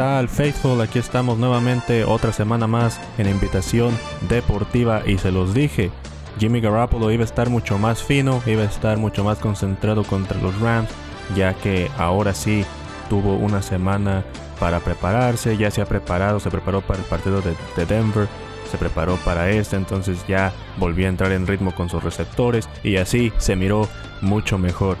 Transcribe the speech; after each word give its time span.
¿Qué 0.00 0.04
tal, 0.04 0.30
Faithful? 0.30 0.80
Aquí 0.80 0.98
estamos 0.98 1.36
nuevamente 1.36 2.04
otra 2.04 2.32
semana 2.32 2.66
más 2.66 2.98
en 3.18 3.28
invitación 3.28 3.94
deportiva 4.30 5.02
y 5.04 5.18
se 5.18 5.30
los 5.30 5.52
dije, 5.52 5.90
Jimmy 6.38 6.62
Garoppolo 6.62 7.10
iba 7.10 7.20
a 7.20 7.26
estar 7.26 7.50
mucho 7.50 7.76
más 7.76 8.02
fino, 8.02 8.42
iba 8.46 8.62
a 8.62 8.64
estar 8.64 8.96
mucho 8.96 9.24
más 9.24 9.36
concentrado 9.40 10.02
contra 10.04 10.40
los 10.40 10.58
Rams, 10.58 10.88
ya 11.36 11.52
que 11.52 11.90
ahora 11.98 12.32
sí 12.32 12.64
tuvo 13.10 13.34
una 13.34 13.60
semana 13.60 14.24
para 14.58 14.80
prepararse, 14.80 15.58
ya 15.58 15.70
se 15.70 15.82
ha 15.82 15.84
preparado, 15.84 16.40
se 16.40 16.50
preparó 16.50 16.80
para 16.80 16.98
el 16.98 17.04
partido 17.04 17.42
de 17.42 17.84
Denver, 17.84 18.26
se 18.70 18.78
preparó 18.78 19.16
para 19.16 19.50
este, 19.50 19.76
entonces 19.76 20.24
ya 20.26 20.54
volvió 20.78 21.08
a 21.08 21.10
entrar 21.10 21.30
en 21.32 21.46
ritmo 21.46 21.74
con 21.74 21.90
sus 21.90 22.02
receptores 22.02 22.70
y 22.82 22.96
así 22.96 23.34
se 23.36 23.54
miró 23.54 23.86
mucho 24.22 24.56
mejor. 24.56 24.96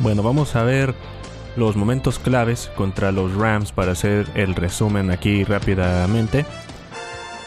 Bueno, 0.00 0.22
vamos 0.22 0.54
a 0.54 0.64
ver 0.64 0.94
los 1.56 1.76
momentos 1.76 2.18
claves 2.18 2.70
contra 2.76 3.12
los 3.12 3.34
Rams 3.34 3.72
para 3.72 3.92
hacer 3.92 4.26
el 4.34 4.54
resumen 4.54 5.10
aquí 5.10 5.44
rápidamente. 5.44 6.44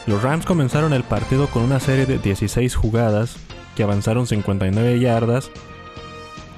Los 0.08 0.24
Rams 0.24 0.46
comenzaron 0.46 0.94
el 0.94 1.04
partido 1.04 1.48
con 1.48 1.64
una 1.64 1.80
serie 1.80 2.06
de 2.06 2.18
16 2.18 2.76
jugadas 2.76 3.38
que 3.76 3.84
avanzaron 3.84 4.28
59 4.28 5.00
yardas 5.00 5.52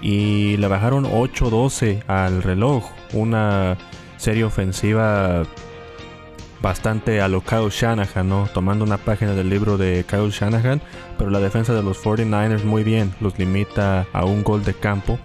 y 0.01 0.57
le 0.57 0.67
bajaron 0.67 1.05
8-12 1.05 2.03
al 2.07 2.41
reloj. 2.43 2.89
Una 3.13 3.77
serie 4.17 4.43
ofensiva 4.43 5.43
bastante 6.61 7.21
a 7.21 7.27
lo 7.27 7.41
Kyle 7.41 7.69
Shanahan, 7.69 8.29
¿no? 8.29 8.47
Tomando 8.53 8.85
una 8.85 8.97
página 8.97 9.33
del 9.33 9.49
libro 9.49 9.77
de 9.77 10.05
Kyle 10.07 10.29
Shanahan, 10.29 10.81
pero 11.17 11.29
la 11.29 11.39
defensa 11.39 11.73
de 11.73 11.83
los 11.83 12.01
49ers 12.03 12.63
muy 12.63 12.83
bien, 12.83 13.13
los 13.19 13.37
limita 13.37 14.07
a 14.13 14.25
un 14.25 14.43
gol 14.43 14.63
de 14.63 14.73
campo. 14.73 15.19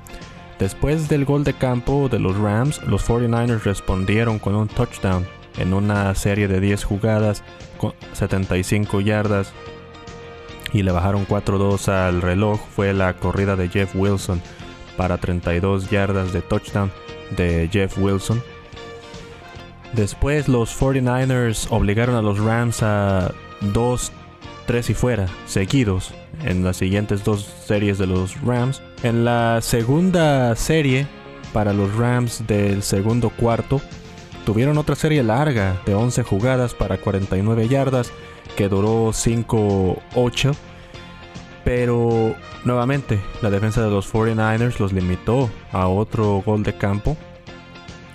Después 0.58 1.08
del 1.08 1.24
gol 1.24 1.44
de 1.44 1.52
campo 1.52 2.08
de 2.08 2.18
los 2.18 2.36
Rams, 2.36 2.82
los 2.84 3.06
49ers 3.06 3.62
respondieron 3.62 4.38
con 4.38 4.54
un 4.54 4.68
touchdown 4.68 5.26
en 5.58 5.74
una 5.74 6.14
serie 6.14 6.48
de 6.48 6.60
10 6.60 6.84
jugadas 6.84 7.42
con 7.76 7.92
75 8.14 9.00
yardas 9.00 9.52
y 10.72 10.82
le 10.82 10.92
bajaron 10.92 11.26
4-2 11.26 11.88
al 11.88 12.22
reloj. 12.22 12.58
Fue 12.74 12.92
la 12.94 13.14
corrida 13.14 13.56
de 13.56 13.68
Jeff 13.68 13.94
Wilson 13.94 14.40
para 14.96 15.18
32 15.18 15.90
yardas 15.90 16.32
de 16.32 16.40
touchdown 16.40 16.90
de 17.36 17.68
Jeff 17.70 17.98
Wilson. 17.98 18.42
Después 19.92 20.48
los 20.48 20.78
49ers 20.78 21.68
obligaron 21.70 22.16
a 22.16 22.22
los 22.22 22.38
Rams 22.38 22.82
a 22.82 23.32
2, 23.60 24.12
3 24.66 24.90
y 24.90 24.94
fuera, 24.94 25.26
seguidos, 25.46 26.12
en 26.44 26.64
las 26.64 26.76
siguientes 26.76 27.24
dos 27.24 27.46
series 27.66 27.98
de 27.98 28.06
los 28.06 28.40
Rams. 28.42 28.82
En 29.02 29.24
la 29.24 29.60
segunda 29.62 30.54
serie, 30.56 31.06
para 31.52 31.72
los 31.72 31.94
Rams 31.94 32.46
del 32.46 32.82
segundo 32.82 33.30
cuarto, 33.30 33.80
tuvieron 34.44 34.78
otra 34.78 34.94
serie 34.94 35.22
larga 35.22 35.80
de 35.86 35.94
11 35.94 36.22
jugadas 36.22 36.74
para 36.74 36.98
49 36.98 37.68
yardas, 37.68 38.12
que 38.56 38.68
duró 38.68 39.08
5-8. 39.08 40.54
Pero 41.64 42.34
nuevamente, 42.64 43.20
la 43.42 43.50
defensa 43.50 43.82
de 43.82 43.90
los 43.90 44.12
49ers 44.12 44.78
los 44.78 44.92
limitó 44.92 45.50
a 45.72 45.88
otro 45.88 46.42
gol 46.44 46.62
de 46.62 46.76
campo. 46.76 47.16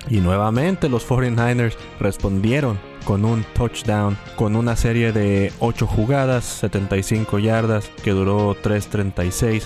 Y 0.10 0.18
nuevamente 0.18 0.90
los 0.90 1.08
49ers 1.08 1.76
respondieron 2.00 2.80
con 3.06 3.26
un 3.26 3.44
touchdown, 3.54 4.18
con 4.36 4.56
una 4.56 4.76
serie 4.76 5.12
de 5.12 5.52
8 5.60 5.88
jugadas, 5.88 6.46
75 6.46 7.40
yardas, 7.40 7.90
que 8.04 8.12
duró 8.12 8.56
3.36. 8.56 9.64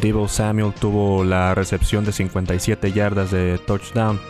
Debo 0.00 0.28
Samuel 0.28 0.72
tuvo 0.72 1.24
la 1.24 1.54
recepción 1.54 2.04
de 2.04 2.12
57 2.12 2.92
yardas 2.92 3.30
de 3.30 3.58
touchdown, 3.58 4.20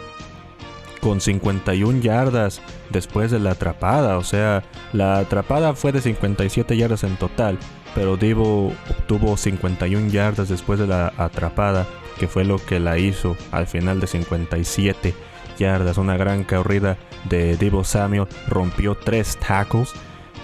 con 1.00 1.20
51 1.20 2.00
yardas 2.00 2.60
después 2.90 3.30
de 3.30 3.40
la 3.40 3.52
atrapada. 3.52 4.18
O 4.18 4.24
sea, 4.24 4.62
la 4.92 5.18
atrapada 5.18 5.74
fue 5.74 5.92
de 5.92 6.00
57 6.00 6.76
yardas 6.76 7.04
en 7.04 7.16
total, 7.16 7.58
pero 7.94 8.16
Debo 8.16 8.72
obtuvo 8.88 9.36
51 9.36 10.08
yardas 10.08 10.48
después 10.48 10.78
de 10.78 10.86
la 10.86 11.12
atrapada, 11.16 11.86
que 12.18 12.28
fue 12.28 12.44
lo 12.44 12.58
que 12.58 12.80
la 12.80 12.98
hizo 12.98 13.36
al 13.50 13.66
final 13.66 14.00
de 14.00 14.06
57 14.06 15.14
yardas. 15.60 15.98
Una 15.98 16.16
gran 16.16 16.42
corrida 16.42 16.96
de 17.28 17.56
Debo 17.56 17.84
Samuel, 17.84 18.26
rompió 18.48 18.96
tres 18.96 19.36
tackles. 19.36 19.92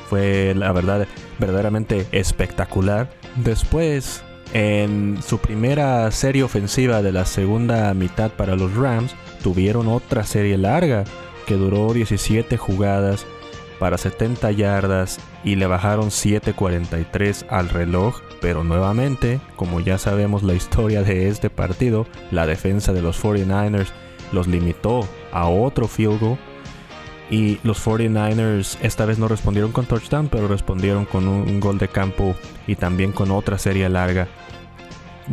Fue 0.09 0.54
la 0.54 0.71
verdad 0.71 1.09
verdaderamente 1.41 2.06
espectacular. 2.12 3.10
Después, 3.34 4.22
en 4.53 5.19
su 5.27 5.38
primera 5.38 6.09
serie 6.12 6.44
ofensiva 6.44 7.03
de 7.03 7.10
la 7.10 7.25
segunda 7.25 7.93
mitad 7.94 8.31
para 8.31 8.54
los 8.54 8.75
Rams, 8.77 9.16
tuvieron 9.43 9.88
otra 9.88 10.22
serie 10.22 10.56
larga 10.56 11.03
que 11.47 11.54
duró 11.54 11.93
17 11.93 12.56
jugadas 12.56 13.27
para 13.78 13.98
70 13.98 14.50
yardas 14.53 15.19
y 15.44 15.56
le 15.56 15.66
bajaron 15.66 16.09
7.43 16.09 17.47
al 17.48 17.69
reloj, 17.69 18.21
pero 18.41 18.65
nuevamente, 18.65 19.41
como 19.54 19.81
ya 19.81 19.98
sabemos 19.98 20.43
la 20.43 20.54
historia 20.54 21.03
de 21.03 21.28
este 21.28 21.50
partido, 21.50 22.06
la 22.31 22.47
defensa 22.47 22.93
de 22.93 23.03
los 23.03 23.22
49ers 23.22 23.88
los 24.32 24.47
limitó 24.47 25.06
a 25.32 25.48
otro 25.48 25.88
field 25.88 26.20
goal 26.20 26.38
y 27.31 27.59
los 27.64 27.84
49ers 27.84 28.78
esta 28.82 29.04
vez 29.04 29.19
no 29.19 29.28
respondieron 29.28 29.72
con 29.72 29.87
touchdown, 29.87 30.28
pero 30.28 30.48
respondieron 30.48 31.04
con 31.04 31.26
un 31.26 31.60
gol 31.60 31.78
de 31.78 31.88
campo 31.88 32.36
y 32.66 32.76
también 32.76 33.12
con 33.12 33.31
otra 33.31 33.59
serie 33.59 33.88
larga. 33.88 34.28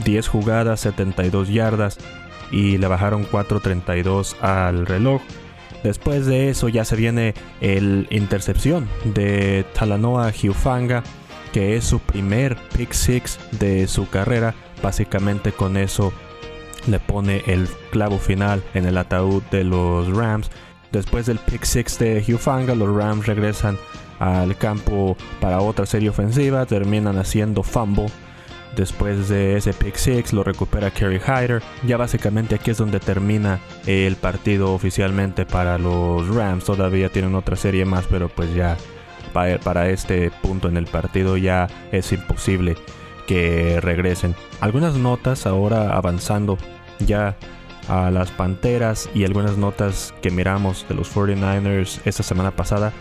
10 0.04 0.28
jugadas, 0.28 0.80
72 0.82 1.50
yardas 1.50 2.00
y 2.52 2.78
le 2.78 2.88
bajaron 2.88 3.26
4.32 3.26 4.40
al 4.42 4.86
reloj. 4.86 5.22
Después 5.84 6.26
de 6.26 6.50
eso 6.50 6.70
ya 6.70 6.86
se 6.86 6.96
viene 6.96 7.34
el 7.62 8.08
intercepción 8.10 8.88
de 9.04 9.66
Talanoa 9.74 10.32
Hiufanga, 10.32 11.04
que 11.52 11.76
es 11.76 11.84
su 11.84 12.00
primer 12.00 12.58
pick 12.76 12.94
six 12.94 13.38
de 13.52 13.88
su 13.88 14.10
carrera. 14.10 14.56
Básicamente 14.82 15.52
con 15.52 15.78
eso 15.78 16.14
le 16.88 17.00
pone 17.00 17.44
el 17.48 17.68
clavo 17.92 18.20
final 18.20 18.64
en 18.74 18.86
el 18.86 18.98
ataúd 18.98 19.44
de 19.52 19.64
los 19.64 20.08
Rams. 20.16 20.50
Después 20.92 21.26
del 21.26 21.40
pick 21.40 21.64
six 21.64 21.98
de 21.98 22.22
Hiufanga, 22.22 22.76
los 22.76 22.96
Rams 22.96 23.26
regresan 23.26 23.78
al 24.20 24.56
campo 24.58 25.18
para 25.42 25.60
otra 25.60 25.86
serie 25.86 26.10
ofensiva, 26.10 26.66
terminan 26.66 27.18
haciendo 27.18 27.64
fumble. 27.64 28.08
Después 28.76 29.30
de 29.30 29.56
ese 29.58 29.74
pick 29.74 29.96
six 29.96 30.34
lo 30.34 30.44
recupera 30.44 30.92
Kerry 30.92 31.20
Hyder. 31.20 31.62
Ya 31.86 31.98
básicamente 31.98 32.56
aquí 32.56 32.72
es 32.72 32.78
donde 32.78 33.00
termina 33.00 33.60
el 33.86 34.16
partido 34.16 34.74
oficialmente 34.74 35.46
para 35.46 35.78
los 35.78 36.28
Rams. 36.34 36.64
Todavía 36.66 37.10
tienen 37.10 37.36
otra 37.36 37.56
serie 37.56 37.86
más, 37.86 38.06
pero 38.10 38.30
pues 38.30 38.54
ya 38.54 38.78
para 39.64 39.90
este 39.90 40.32
punto 40.42 40.70
en 40.70 40.78
el 40.78 40.86
partido 40.86 41.38
ya 41.38 41.68
es 41.92 42.12
imposible 42.12 42.76
que 43.28 43.80
regresen. 43.82 44.36
Algunas 44.60 44.96
notas 44.96 45.46
ahora 45.46 45.96
avanzando 45.96 46.58
ya 47.00 47.36
a 47.88 48.12
las 48.12 48.32
Panteras 48.32 49.10
y 49.14 49.26
algunas 49.26 49.58
notas 49.58 50.14
que 50.22 50.32
miramos 50.32 50.86
de 50.88 50.96
los 50.96 51.14
49ers 51.14 52.00
esta 52.06 52.24
semana 52.24 52.52
pasada. 52.52 52.94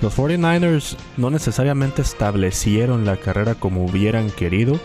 Los 0.00 0.16
49ers 0.16 0.96
no 1.16 1.30
necesariamente 1.30 2.02
establecieron 2.02 3.04
la 3.04 3.16
carrera 3.16 3.54
como 3.54 3.84
hubieran 3.84 4.30
querido, 4.30 4.80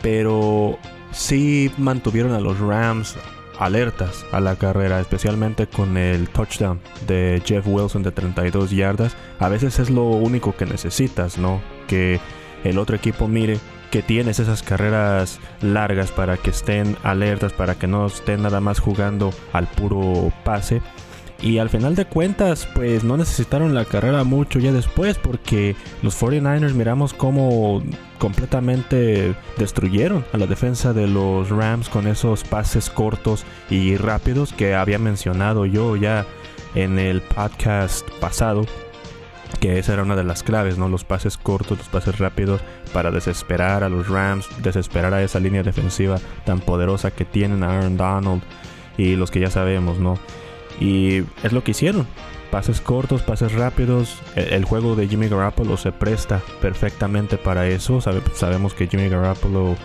pero 0.00 0.78
sí 1.12 1.70
mantuvieron 1.76 2.32
a 2.32 2.40
los 2.40 2.58
Rams 2.58 3.16
alertas 3.58 4.24
a 4.32 4.40
la 4.40 4.56
carrera, 4.56 5.00
especialmente 5.00 5.66
con 5.66 5.96
el 5.96 6.28
touchdown 6.28 6.80
de 7.06 7.42
Jeff 7.44 7.66
Wilson 7.66 8.02
de 8.02 8.12
32 8.12 8.70
yardas. 8.70 9.16
A 9.38 9.48
veces 9.48 9.78
es 9.78 9.90
lo 9.90 10.04
único 10.04 10.56
que 10.56 10.64
necesitas, 10.64 11.38
¿no? 11.38 11.60
Que 11.86 12.20
el 12.64 12.78
otro 12.78 12.96
equipo 12.96 13.28
mire 13.28 13.58
que 13.90 14.02
tienes 14.02 14.38
esas 14.40 14.62
carreras 14.62 15.40
largas 15.62 16.10
para 16.12 16.36
que 16.36 16.50
estén 16.50 16.96
alertas, 17.02 17.52
para 17.52 17.74
que 17.74 17.86
no 17.86 18.06
estén 18.06 18.42
nada 18.42 18.60
más 18.60 18.80
jugando 18.80 19.32
al 19.52 19.66
puro 19.66 20.32
pase. 20.44 20.82
Y 21.40 21.58
al 21.58 21.70
final 21.70 21.94
de 21.94 22.04
cuentas, 22.04 22.66
pues 22.74 23.04
no 23.04 23.16
necesitaron 23.16 23.72
la 23.72 23.84
carrera 23.84 24.24
mucho 24.24 24.58
ya 24.58 24.72
después, 24.72 25.18
porque 25.18 25.76
los 26.02 26.20
49ers 26.20 26.72
miramos 26.72 27.14
cómo 27.14 27.80
completamente 28.18 29.36
destruyeron 29.56 30.24
a 30.32 30.36
la 30.38 30.46
defensa 30.46 30.92
de 30.92 31.06
los 31.06 31.50
Rams 31.50 31.88
con 31.88 32.08
esos 32.08 32.42
pases 32.42 32.90
cortos 32.90 33.44
y 33.70 33.96
rápidos 33.96 34.52
que 34.52 34.74
había 34.74 34.98
mencionado 34.98 35.64
yo 35.64 35.94
ya 35.94 36.26
en 36.74 36.98
el 36.98 37.20
podcast 37.20 38.08
pasado 38.20 38.66
que 39.60 39.78
esa 39.78 39.94
era 39.94 40.02
una 40.02 40.16
de 40.16 40.24
las 40.24 40.42
claves, 40.42 40.78
¿no? 40.78 40.88
Los 40.88 41.04
pases 41.04 41.36
cortos, 41.36 41.78
los 41.78 41.88
pases 41.88 42.18
rápidos 42.18 42.60
para 42.92 43.10
desesperar 43.10 43.82
a 43.82 43.88
los 43.88 44.08
Rams, 44.08 44.48
desesperar 44.62 45.14
a 45.14 45.22
esa 45.22 45.40
línea 45.40 45.62
defensiva 45.62 46.18
tan 46.44 46.60
poderosa 46.60 47.10
que 47.10 47.24
tienen 47.24 47.62
a 47.62 47.78
Aaron 47.78 47.96
Donald 47.96 48.42
y 48.96 49.16
los 49.16 49.30
que 49.30 49.40
ya 49.40 49.50
sabemos, 49.50 49.98
¿no? 49.98 50.18
Y 50.80 51.24
es 51.42 51.52
lo 51.52 51.64
que 51.64 51.72
hicieron. 51.72 52.06
Pases 52.50 52.80
cortos, 52.80 53.22
pases 53.22 53.52
rápidos. 53.52 54.20
E-, 54.36 54.54
el, 54.54 54.64
juego 54.64 54.96
de 54.96 55.08
Jimmy 55.08 55.28
Garoppolo 55.28 55.76
se 55.76 55.92
presta 55.92 56.40
perfectamente 56.60 57.36
para 57.36 57.66
eso. 57.66 58.00
sabemos 58.00 58.74
que 58.74 58.86
Jimmy 58.86 59.08
Garoppolo 59.08 59.76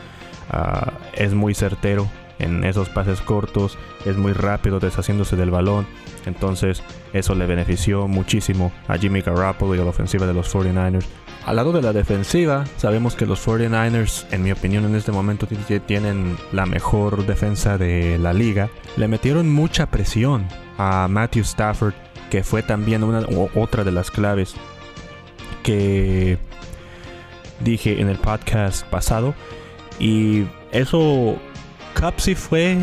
ah, 0.49 0.93
es 1.13 1.33
muy 1.33 1.53
certero 1.53 2.07
en 2.39 2.63
esos 2.63 2.89
pases 2.89 3.21
cortos, 3.21 3.77
es 4.05 4.17
muy 4.17 4.33
rápido 4.33 4.79
deshaciéndose 4.79 5.35
del 5.35 5.51
balón. 5.51 5.85
Entonces 6.25 6.83
eso 7.13 7.35
le 7.35 7.45
benefició 7.45 8.07
muchísimo 8.07 8.71
a 8.87 8.97
Jimmy 8.97 9.21
Garoppolo 9.21 9.75
y 9.75 9.79
a 9.79 9.83
la 9.83 9.89
ofensiva 9.89 10.25
de 10.25 10.33
los 10.33 10.53
49ers. 10.53 11.05
Al 11.45 11.57
lado 11.57 11.73
de 11.73 11.81
la 11.81 11.91
defensiva, 11.91 12.63
sabemos 12.77 13.15
que 13.15 13.25
los 13.25 13.45
49ers, 13.45 14.25
en 14.31 14.43
mi 14.43 14.51
opinión 14.53 14.85
en 14.85 14.95
este 14.95 15.11
momento, 15.11 15.45
tienen 15.85 16.37
la 16.53 16.65
mejor 16.65 17.25
defensa 17.25 17.77
de 17.77 18.17
la 18.17 18.31
liga. 18.31 18.69
Le 18.95 19.09
metieron 19.09 19.51
mucha 19.51 19.87
presión 19.87 20.47
a 20.77 21.07
Matthew 21.09 21.43
Stafford, 21.43 21.93
que 22.29 22.43
fue 22.43 22.63
también 22.63 23.03
una, 23.03 23.27
otra 23.55 23.83
de 23.83 23.91
las 23.91 24.09
claves 24.09 24.55
que 25.63 26.37
dije 27.59 27.99
en 27.99 28.07
el 28.07 28.17
podcast 28.17 28.85
pasado. 28.87 29.35
Y 29.99 30.45
eso, 30.71 31.35
Cup 31.99 32.15
sí 32.17 32.35
fue, 32.35 32.77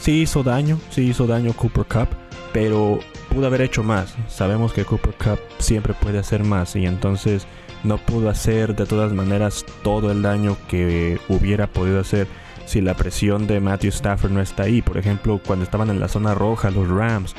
sí 0.00 0.22
hizo 0.22 0.42
daño, 0.42 0.78
sí 0.90 1.02
hizo 1.02 1.26
daño 1.26 1.52
Cooper 1.52 1.84
Cup, 1.86 2.08
pero 2.52 2.98
pudo 3.28 3.46
haber 3.46 3.60
hecho 3.60 3.82
más. 3.82 4.14
Sabemos 4.28 4.72
que 4.72 4.84
Cooper 4.84 5.14
Cup 5.14 5.38
siempre 5.58 5.94
puede 5.94 6.18
hacer 6.18 6.42
más 6.44 6.74
y 6.76 6.86
entonces 6.86 7.46
no 7.84 7.98
pudo 7.98 8.30
hacer 8.30 8.74
de 8.74 8.86
todas 8.86 9.12
maneras 9.12 9.64
todo 9.82 10.10
el 10.10 10.22
daño 10.22 10.56
que 10.68 11.20
hubiera 11.28 11.66
podido 11.66 12.00
hacer 12.00 12.26
si 12.64 12.80
la 12.80 12.94
presión 12.94 13.46
de 13.46 13.60
Matthew 13.60 13.90
Stafford 13.90 14.32
no 14.32 14.40
está 14.40 14.64
ahí. 14.64 14.82
Por 14.82 14.98
ejemplo, 14.98 15.40
cuando 15.46 15.64
estaban 15.64 15.90
en 15.90 16.00
la 16.00 16.08
zona 16.08 16.34
roja 16.34 16.70
los 16.70 16.88
Rams, 16.88 17.34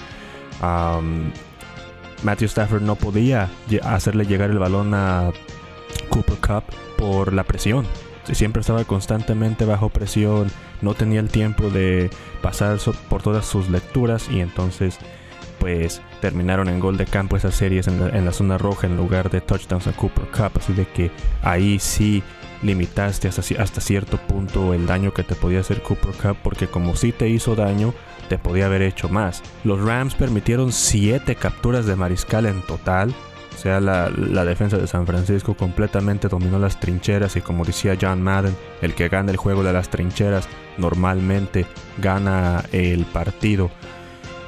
Matthew 2.24 2.46
Stafford 2.46 2.84
no 2.84 2.96
podía 2.96 3.50
hacerle 3.84 4.26
llegar 4.26 4.52
el 4.52 4.60
balón 4.60 4.94
a 4.94 5.32
Cooper 6.10 6.38
Cup 6.38 6.64
por 6.98 7.34
la 7.34 7.44
presión. 7.44 7.86
Siempre 8.34 8.62
estaba 8.62 8.84
constantemente 8.84 9.66
bajo 9.66 9.90
presión, 9.90 10.52
no 10.82 10.94
tenía 10.94 11.20
el 11.20 11.30
tiempo 11.30 11.70
de 11.70 12.10
pasar 12.42 12.78
por 13.10 13.22
todas 13.22 13.46
sus 13.46 13.70
lecturas 13.70 14.30
y 14.30 14.42
entonces 14.42 15.00
pues 15.60 16.02
terminaron 16.22 16.70
en 16.70 16.80
gol 16.80 16.98
de 16.98 17.06
campo 17.06 17.36
esas 17.36 17.56
series 17.56 17.88
en 17.88 18.26
la, 18.26 18.32
zona 18.32 18.58
roja 18.58 18.88
en 18.88 18.96
lugar 18.98 19.30
de 19.30 19.42
touchdowns 19.42 19.88
a 19.88 19.94
Cooper 19.94 20.26
Cup. 20.28 20.52
Así 20.60 20.74
de 20.74 20.86
que 20.86 21.12
ahí 21.42 21.80
sí 21.80 22.24
limitaste 22.64 23.28
hasta, 23.28 23.42
hasta 23.62 23.82
cierto 23.82 24.18
punto 24.18 24.74
el 24.74 24.88
daño 24.88 25.14
que 25.14 25.24
te 25.24 25.36
podía 25.36 25.60
hacer 25.60 25.82
Cooper 25.82 26.12
Cup 26.12 26.38
porque 26.44 26.68
como 26.68 26.96
sí 26.96 27.12
te 27.12 27.30
hizo 27.30 27.56
daño, 27.56 27.94
te 28.30 28.38
podía 28.38 28.66
haber 28.66 28.82
hecho 28.82 29.10
más. 29.10 29.42
Los 29.64 29.82
Rams 29.82 30.16
permitieron 30.16 30.72
7 30.72 31.36
capturas 31.36 31.86
de 31.86 31.96
mariscal 31.96 32.46
en 32.46 32.62
total. 32.62 33.14
Sea, 33.58 33.80
la, 33.80 34.10
la, 34.10 34.46
defensa 34.46 34.78
de 34.78 34.86
San 34.86 35.08
Francisco 35.08 35.56
completamente 35.56 36.28
dominó 36.28 36.60
las 36.60 36.80
trincheras 36.80 37.36
y 37.36 37.42
como 37.42 37.66
decía 37.66 37.98
John 38.00 38.22
Madden, 38.22 38.56
el 38.84 38.94
que 38.94 39.10
gana 39.10 39.32
el 39.32 39.38
juego 39.38 39.64
de 39.64 39.74
las 39.74 39.90
trincheras 39.90 40.48
normalmente 40.78 41.66
gana 41.98 42.64
el 42.72 43.06
partido. 43.06 43.72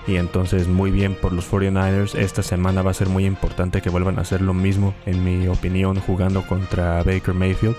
Y 0.08 0.18
entonces 0.18 0.68
muy 0.68 0.92
bien 0.92 1.16
por 1.16 1.34
los 1.34 1.52
49ers. 1.52 2.16
Esta 2.16 2.42
semana 2.42 2.82
va 2.82 2.92
a 2.92 2.96
ser 2.96 3.10
muy 3.10 3.26
importante 3.26 3.82
que 3.82 3.90
vuelvan 3.90 4.18
a 4.18 4.22
hacer 4.22 4.42
lo 4.42 4.54
mismo, 4.54 4.96
en 5.06 5.24
mi 5.24 5.48
opinión, 5.48 6.00
jugando 6.00 6.46
contra 6.48 7.04
Baker 7.04 7.34
Mayfield. 7.34 7.76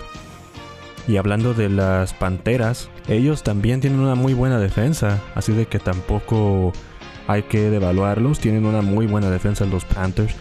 Y 1.09 1.17
hablando 1.17 1.55
de 1.55 1.69
las 1.69 2.13
Panteras, 2.13 2.89
ellos 3.09 3.43
también 3.43 3.81
tienen 3.81 4.01
una 4.01 4.15
muy 4.15 4.35
buena 4.35 4.59
defensa, 4.59 5.21
así 5.35 5.53
de 5.53 5.67
que 5.67 5.81
tampoco 5.81 6.73
hay 7.27 7.43
que 7.45 7.71
devaluarlos. 7.71 8.39
Tienen 8.39 8.65
una 8.65 8.81
muy 8.83 9.07
buena 9.07 9.31
defensa 9.31 9.65
los 9.65 9.85
Panthers. 9.85 10.37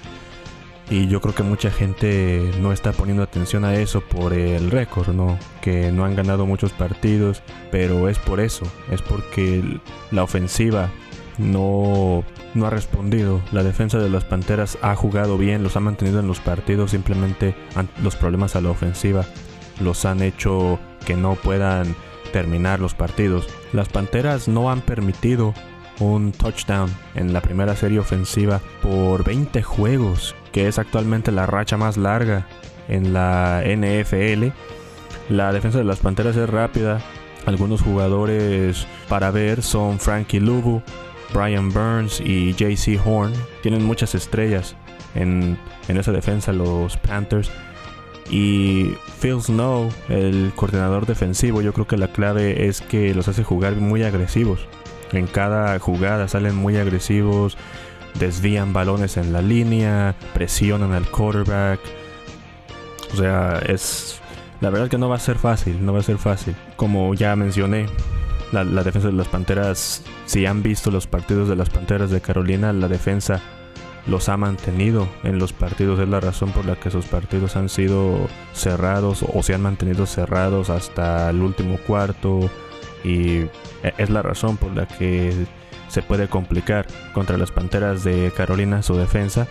Y 0.89 1.07
yo 1.07 1.21
creo 1.21 1.35
que 1.35 1.43
mucha 1.43 1.69
gente 1.69 2.51
no 2.59 2.73
está 2.73 2.93
poniendo 2.93 3.21
atención 3.21 3.63
a 3.63 3.75
eso 3.75 4.01
por 4.01 4.33
el 4.33 4.71
récord, 4.71 5.09
¿no? 5.09 5.37
Que 5.61 5.91
no 5.91 6.03
han 6.03 6.15
ganado 6.15 6.47
muchos 6.47 6.71
partidos, 6.71 7.43
pero 7.71 8.09
es 8.09 8.17
por 8.17 8.39
eso, 8.39 8.65
es 8.91 9.03
porque 9.03 9.63
la 10.09 10.23
ofensiva 10.23 10.89
no, 11.37 12.23
no 12.55 12.65
ha 12.65 12.69
respondido. 12.71 13.39
La 13.51 13.63
defensa 13.63 13.99
de 13.99 14.09
las 14.09 14.25
Panteras 14.25 14.79
ha 14.81 14.95
jugado 14.95 15.37
bien, 15.37 15.61
los 15.61 15.75
ha 15.77 15.79
mantenido 15.79 16.19
en 16.19 16.27
los 16.27 16.39
partidos, 16.39 16.91
simplemente 16.91 17.55
los 18.01 18.15
problemas 18.15 18.55
a 18.55 18.61
la 18.61 18.71
ofensiva 18.71 19.25
los 19.79 20.05
han 20.05 20.21
hecho 20.21 20.79
que 21.05 21.15
no 21.15 21.35
puedan 21.35 21.95
terminar 22.31 22.79
los 22.79 22.93
partidos. 22.93 23.47
Las 23.73 23.89
Panteras 23.89 24.47
no 24.47 24.71
han 24.71 24.81
permitido 24.81 25.53
un 25.99 26.31
touchdown 26.31 26.89
en 27.15 27.33
la 27.33 27.41
primera 27.41 27.75
serie 27.75 27.99
ofensiva 27.99 28.61
por 28.81 29.23
20 29.23 29.61
juegos, 29.63 30.35
que 30.51 30.67
es 30.67 30.79
actualmente 30.79 31.31
la 31.31 31.45
racha 31.45 31.77
más 31.77 31.97
larga 31.97 32.47
en 32.87 33.13
la 33.13 33.63
NFL. 33.65 34.47
La 35.29 35.53
defensa 35.53 35.77
de 35.77 35.83
las 35.83 35.99
Panteras 35.99 36.35
es 36.35 36.49
rápida. 36.49 37.01
Algunos 37.45 37.81
jugadores 37.81 38.87
para 39.07 39.31
ver 39.31 39.61
son 39.61 39.99
Frankie 39.99 40.39
Lubu, 40.39 40.81
Brian 41.33 41.69
Burns 41.69 42.19
y 42.19 42.53
JC 42.53 42.99
Horn. 43.03 43.33
Tienen 43.61 43.83
muchas 43.83 44.15
estrellas 44.15 44.75
en, 45.15 45.57
esa 45.87 46.11
defensa 46.11 46.51
los 46.51 46.97
Panthers. 46.97 47.51
Y 48.29 48.93
Phil 49.19 49.41
Snow, 49.41 49.89
el 50.07 50.51
coordinador 50.55 51.07
defensivo, 51.07 51.61
yo 51.61 51.73
creo 51.73 51.87
que 51.87 51.97
la 51.97 52.09
clave 52.09 52.67
es 52.67 52.81
que 52.81 53.15
los 53.15 53.27
hace 53.27 53.43
jugar 53.43 53.75
muy 53.75 54.03
agresivos. 54.03 54.67
En 55.11 55.25
cada 55.25 55.79
jugada 55.79 56.27
salen 56.27 56.55
muy 56.55 56.77
agresivos, 56.77 57.57
desvían 58.15 58.73
balones 58.73 59.17
en 59.17 59.33
la 59.33 59.41
línea, 59.41 60.15
presionan 60.33 60.93
al 60.93 61.09
quarterback. 61.09 61.79
O 63.13 63.17
sea, 63.17 63.59
es 63.67 64.19
la 64.61 64.69
verdad 64.69 64.89
que 64.89 64.97
no 64.97 65.07
va 65.07 65.15
a 65.15 65.19
ser 65.19 65.37
fácil, 65.37 65.85
no 65.85 65.93
va 65.93 65.99
a 65.99 66.03
ser 66.03 66.17
fácil. 66.17 66.55
Como 66.75 67.13
ya 67.13 67.35
mencioné, 67.35 67.85
la, 68.51 68.83
defensa 68.83 69.07
de 69.07 69.13
las 69.13 69.27
Panteras, 69.27 70.03
si 70.25 70.45
han 70.45 70.63
visto 70.63 70.91
los 70.91 71.07
partidos 71.07 71.47
de 71.47 71.55
las 71.55 71.69
Panteras 71.69 72.09
de 72.09 72.19
Carolina, 72.19 72.73
la 72.73 72.87
defensa 72.87 73.41
los 74.05 74.27
ha 74.27 74.35
mantenido 74.35 75.07
en 75.23 75.39
los 75.39 75.53
partidos. 75.53 75.99
Es 75.99 76.09
la 76.09 76.19
razón 76.19 76.51
por 76.51 76.65
la 76.65 76.75
que 76.75 76.91
sus 76.91 77.05
partidos 77.05 77.55
han 77.55 77.69
sido 77.69 78.27
cerrados 78.53 79.23
o 79.33 79.43
se 79.43 79.53
han 79.53 79.61
mantenido 79.61 80.05
cerrados 80.05 80.69
hasta 80.69 81.29
el 81.29 81.41
último 81.41 81.77
cuarto. 81.87 82.49
Y 83.03 83.43
e, 83.83 83.93
es 83.97 84.09
la 84.09 84.21
razón 84.21 84.57
por 84.57 84.75
la 84.75 84.87
que 84.87 85.45
se 85.89 86.01
puede 86.01 86.29
complicar 86.29 86.87
contra 87.13 87.37
las 87.37 87.51
Panteras 87.51 88.03
de 88.05 88.31
Carolina 88.35 88.81
su 88.81 88.95
defensa. 88.95 89.47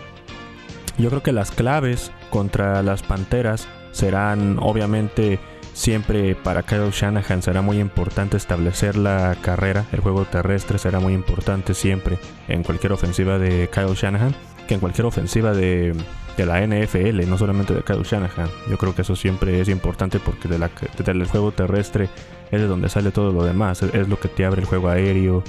Yo 0.97 1.09
creo 1.09 1.23
que 1.23 1.31
las 1.31 1.51
claves 1.51 2.11
contra 2.31 2.81
las 2.81 3.03
Panteras 3.03 3.67
serán 3.91 4.57
obviamente 4.59 5.39
Siempre 5.79 6.35
para 6.35 6.63
Kyle 6.63 6.91
Shanahan 6.91 7.41
será 7.41 7.61
muy 7.61 7.79
importante 7.79 8.35
establecer 8.35 8.97
la 8.97 9.37
carrera, 9.41 9.85
el 9.93 10.01
juego 10.01 10.25
terrestre 10.25 10.77
será 10.77 10.99
muy 10.99 11.13
importante 11.13 11.73
siempre 11.73 12.19
en 12.49 12.63
cualquier 12.63 12.91
ofensiva 12.91 13.39
de 13.39 13.69
Kyle 13.71 13.93
Shanahan, 13.93 14.35
que 14.67 14.73
en 14.73 14.81
cualquier 14.81 15.05
ofensiva 15.05 15.53
de, 15.53 15.95
la 16.37 16.65
NFL, 16.65 17.29
no 17.29 17.37
solamente 17.37 17.73
de 17.73 17.83
Kyle 17.83 18.03
Shanahan. 18.03 18.49
Yo 18.69 18.77
creo 18.77 18.93
que 18.93 19.03
eso 19.03 19.15
siempre 19.15 19.61
es 19.61 19.69
importante 19.69 20.19
porque 20.19 20.49
de 20.49 20.57
del 20.57 21.27
juego 21.27 21.53
terrestre 21.53 22.09
es 22.51 22.59
de 22.59 22.67
donde 22.67 22.89
sale 22.89 23.11
todo 23.11 23.31
lo 23.31 23.45
demás, 23.45 23.81
es 23.81 24.09
lo 24.09 24.19
que 24.19 24.27
te 24.27 24.45
abre 24.45 24.61
el 24.61 24.67
juego 24.67 24.89
aéreo 24.89 25.43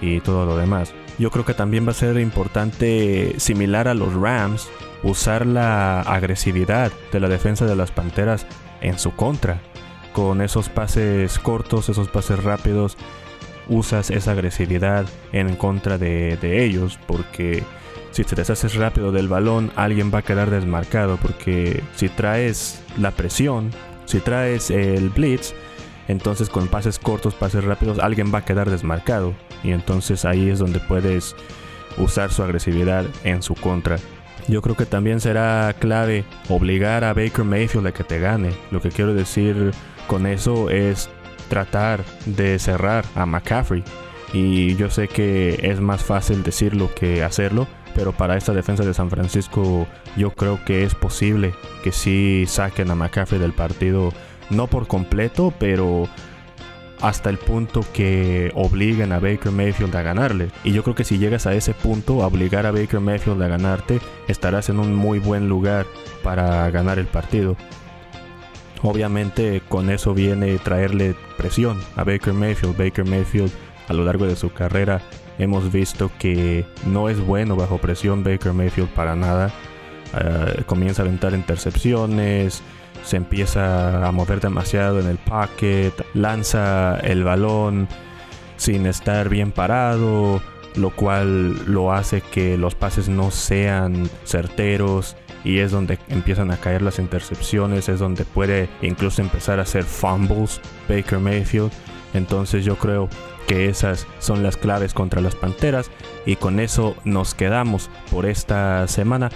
y 0.00 0.20
todo 0.20 0.46
lo 0.46 0.56
demás. 0.56 0.94
Yo 1.18 1.30
creo 1.30 1.44
que 1.44 1.54
también 1.54 1.86
va 1.86 1.92
a 1.92 1.94
ser 1.94 2.18
importante, 2.18 3.34
similar 3.38 3.88
a 3.88 3.94
los 3.94 4.14
Rams, 4.14 4.68
usar 5.02 5.46
la 5.46 6.00
agresividad 6.00 6.92
de 7.12 7.20
la 7.20 7.28
defensa 7.28 7.64
de 7.64 7.76
las 7.76 7.90
Panteras 7.90 8.46
en 8.80 8.98
su 8.98 9.14
contra. 9.14 9.60
Con 10.12 10.40
esos 10.40 10.68
pases 10.68 11.38
cortos, 11.38 11.88
esos 11.88 12.08
pases 12.08 12.42
rápidos, 12.42 12.96
usas 13.68 14.10
esa 14.10 14.32
agresividad 14.32 15.06
en 15.32 15.56
contra 15.56 15.98
de, 15.98 16.64
ellos 16.64 16.98
porque 17.06 17.62
si 18.10 18.24
te 18.24 18.36
deshaces 18.36 18.74
rápido 18.76 19.12
del 19.12 19.28
balón 19.28 19.72
alguien 19.76 20.12
va 20.14 20.18
a 20.18 20.22
quedar 20.22 20.50
desmarcado 20.50 21.16
porque 21.16 21.82
si 21.94 22.08
traes 22.08 22.82
la 22.98 23.10
presión, 23.10 23.70
si 24.04 24.20
traes 24.20 24.70
el 24.70 25.10
blitz, 25.10 25.52
entonces 26.08 26.48
con 26.48 26.68
pases 26.68 26.98
cortos, 26.98 27.34
pases 27.34 27.64
rápidos 27.64 27.98
alguien 27.98 28.32
va 28.32 28.38
a 28.38 28.44
quedar 28.44 28.70
desmarcado 28.70 29.34
y 29.62 29.72
entonces 29.72 30.24
ahí 30.24 30.48
es 30.50 30.58
donde 30.58 30.80
puedes 30.80 31.34
usar 31.98 32.32
su 32.32 32.42
agresividad 32.42 33.04
en 33.24 33.42
su 33.42 33.54
contra. 33.54 33.96
Yo 34.48 34.62
creo 34.62 34.76
que 34.76 34.86
también 34.86 35.20
será 35.20 35.74
clave 35.78 36.24
obligar 36.48 37.02
a 37.02 37.12
Baker 37.14 37.44
Mayfield 37.44 37.88
a 37.88 37.92
que 37.92 38.04
te 38.04 38.20
gane. 38.20 38.52
Lo 38.70 38.80
que 38.80 38.90
quiero 38.90 39.12
decir 39.12 39.72
con 40.06 40.26
eso 40.26 40.70
es 40.70 41.10
tratar 41.48 42.04
de 42.26 42.58
cerrar 42.58 43.04
a 43.14 43.26
McCaffrey. 43.26 43.82
Y 44.32 44.76
yo 44.76 44.90
sé 44.90 45.08
que 45.08 45.58
es 45.62 45.80
más 45.80 46.04
fácil 46.04 46.42
decirlo 46.42 46.90
que 46.94 47.24
hacerlo, 47.24 47.66
pero 47.94 48.12
para 48.12 48.36
esta 48.36 48.52
defensa 48.52 48.84
de 48.84 48.94
San 48.94 49.10
Francisco 49.10 49.86
yo 50.16 50.30
creo 50.30 50.64
que 50.64 50.84
es 50.84 50.94
posible 50.94 51.54
que 51.82 51.92
sí 51.92 52.44
saquen 52.46 52.90
a 52.90 52.94
McCaffrey 52.94 53.40
del 53.40 53.52
partido, 53.52 54.12
no 54.50 54.66
por 54.66 54.86
completo, 54.86 55.52
pero 55.58 56.08
hasta 57.00 57.28
el 57.30 57.38
punto 57.38 57.84
que 57.92 58.50
obliguen 58.54 59.12
a 59.12 59.18
Baker 59.18 59.52
Mayfield 59.52 59.94
a 59.96 60.02
ganarle. 60.02 60.48
Y 60.64 60.72
yo 60.72 60.82
creo 60.82 60.94
que 60.94 61.04
si 61.04 61.18
llegas 61.18 61.46
a 61.46 61.54
ese 61.54 61.74
punto, 61.74 62.22
a 62.22 62.26
obligar 62.26 62.66
a 62.66 62.70
Baker 62.70 63.00
Mayfield 63.00 63.42
a 63.42 63.48
ganarte, 63.48 64.00
estarás 64.28 64.68
en 64.68 64.78
un 64.78 64.94
muy 64.94 65.18
buen 65.18 65.48
lugar 65.48 65.86
para 66.22 66.70
ganar 66.70 66.98
el 66.98 67.06
partido. 67.06 67.56
Obviamente 68.82 69.62
con 69.68 69.90
eso 69.90 70.14
viene 70.14 70.58
traerle 70.58 71.14
presión 71.36 71.80
a 71.96 72.04
Baker 72.04 72.32
Mayfield. 72.32 72.76
Baker 72.76 73.04
Mayfield 73.04 73.50
a 73.88 73.92
lo 73.92 74.04
largo 74.04 74.26
de 74.26 74.36
su 74.36 74.52
carrera 74.52 75.00
hemos 75.38 75.70
visto 75.72 76.10
que 76.18 76.64
no 76.86 77.08
es 77.08 77.20
bueno 77.20 77.56
bajo 77.56 77.78
presión 77.78 78.24
Baker 78.24 78.52
Mayfield 78.52 78.88
para 78.90 79.16
nada. 79.16 79.50
Eh, 80.18 80.62
comienza 80.66 81.02
a 81.02 81.04
aventar 81.04 81.34
intercepciones, 81.34 82.62
se 83.04 83.16
empieza 83.16 84.06
a 84.06 84.12
mover 84.12 84.40
demasiado 84.40 85.00
en 85.00 85.06
el 85.06 85.18
pocket, 85.18 85.92
lanza 86.14 86.98
el 87.00 87.24
balón 87.24 87.88
sin 88.56 88.86
estar 88.86 89.28
bien 89.28 89.52
parado, 89.52 90.40
lo 90.76 90.90
cual 90.90 91.72
lo 91.72 91.92
hace 91.92 92.20
que 92.20 92.56
los 92.56 92.74
pases 92.74 93.08
no 93.08 93.30
sean 93.30 94.08
certeros 94.24 95.16
y 95.44 95.58
es 95.58 95.70
donde 95.70 95.98
empiezan 96.08 96.50
a 96.50 96.56
caer 96.56 96.82
las 96.82 96.98
intercepciones, 96.98 97.88
es 97.88 98.00
donde 98.00 98.24
puede 98.24 98.68
incluso 98.82 99.22
empezar 99.22 99.58
a 99.58 99.62
hacer 99.62 99.84
fumbles 99.84 100.60
Baker 100.88 101.18
Mayfield. 101.18 101.70
Entonces 102.14 102.64
yo 102.64 102.76
creo 102.76 103.08
que 103.46 103.68
esas 103.68 104.06
son 104.18 104.42
las 104.42 104.56
claves 104.56 104.92
contra 104.92 105.20
las 105.20 105.36
Panteras 105.36 105.90
y 106.24 106.36
con 106.36 106.58
eso 106.58 106.96
nos 107.04 107.34
quedamos 107.34 107.90
por 108.10 108.26
esta 108.26 108.88
semana. 108.88 109.30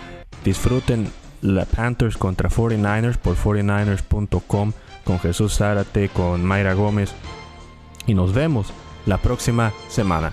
Disfruten 0.44 1.08
la 1.42 1.64
Panthers 1.64 2.16
contra 2.16 2.48
49ers 2.48 3.16
por 3.16 3.36
49ers.com 3.36 4.72
con 5.04 5.18
Jesús 5.18 5.56
Zárate, 5.56 6.08
con 6.08 6.44
Mayra 6.44 6.74
Gómez 6.74 7.12
y 8.06 8.14
nos 8.14 8.32
vemos 8.32 8.72
la 9.06 9.18
próxima 9.18 9.72
semana. 9.88 10.30